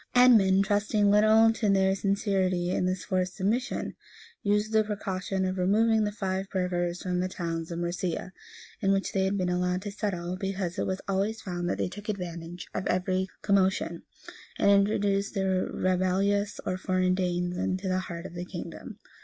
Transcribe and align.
Edmund, 0.15 0.65
trusting 0.65 1.11
little 1.11 1.53
to 1.53 1.69
their 1.69 1.93
sincerity 1.93 2.71
in 2.71 2.87
this 2.87 3.05
forced 3.05 3.35
submission, 3.35 3.95
used 4.41 4.71
the 4.73 4.83
precaution 4.83 5.45
of 5.45 5.59
removing 5.59 6.05
the 6.05 6.11
Five 6.11 6.49
burgers 6.49 7.03
from 7.03 7.19
the 7.19 7.27
towns 7.27 7.69
of 7.71 7.77
Mercia, 7.77 8.33
in 8.81 8.91
which 8.91 9.11
they 9.11 9.25
had 9.25 9.37
been 9.37 9.47
allowed 9.47 9.83
to 9.83 9.91
settle; 9.91 10.37
because 10.37 10.79
it 10.79 10.87
was 10.87 11.01
always 11.07 11.41
found 11.43 11.69
that 11.69 11.77
they 11.77 11.87
took 11.87 12.09
advantage 12.09 12.65
of 12.73 12.87
every 12.87 13.27
commotion, 13.43 14.01
and 14.57 14.71
introduced 14.71 15.35
the 15.35 15.45
rebellious 15.71 16.59
or 16.65 16.79
foreign 16.79 17.13
Danes 17.13 17.55
into 17.55 17.87
the 17.87 17.99
heart 17.99 18.25
of 18.25 18.33
the 18.33 18.43
kingdom. 18.45 18.97